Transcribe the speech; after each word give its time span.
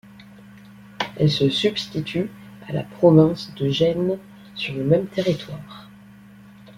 Elle 1.17 1.29
se 1.29 1.47
substitue 1.47 2.31
à 2.67 2.73
la 2.73 2.81
province 2.83 3.53
de 3.53 3.69
Gênes 3.69 4.17
sur 4.55 4.73
le 4.73 4.83
même 4.83 5.05
territoire. 5.05 5.91